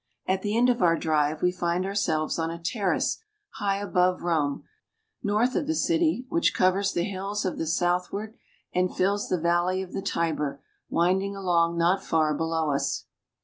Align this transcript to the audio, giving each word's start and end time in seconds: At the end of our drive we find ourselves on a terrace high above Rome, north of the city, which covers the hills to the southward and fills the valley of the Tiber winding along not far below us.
At 0.25 0.41
the 0.41 0.57
end 0.57 0.67
of 0.67 0.81
our 0.81 0.97
drive 0.97 1.43
we 1.43 1.51
find 1.51 1.85
ourselves 1.85 2.39
on 2.39 2.49
a 2.49 2.57
terrace 2.57 3.19
high 3.57 3.77
above 3.77 4.23
Rome, 4.23 4.63
north 5.21 5.55
of 5.55 5.67
the 5.67 5.75
city, 5.75 6.25
which 6.27 6.55
covers 6.55 6.91
the 6.91 7.03
hills 7.03 7.43
to 7.43 7.51
the 7.51 7.67
southward 7.67 8.33
and 8.73 8.91
fills 8.91 9.29
the 9.29 9.39
valley 9.39 9.83
of 9.83 9.93
the 9.93 10.01
Tiber 10.01 10.59
winding 10.89 11.35
along 11.35 11.77
not 11.77 12.03
far 12.03 12.33
below 12.33 12.71
us. 12.71 13.05